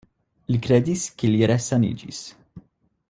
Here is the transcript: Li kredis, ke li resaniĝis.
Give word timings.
Li 0.53 0.57
kredis, 0.67 1.03
ke 1.21 1.31
li 1.33 1.45
resaniĝis. 1.53 2.23